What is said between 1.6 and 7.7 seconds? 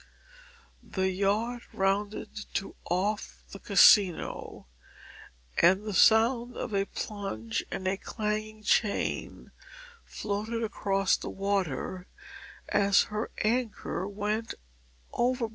rounded to off the Casino, and the sound of a plunge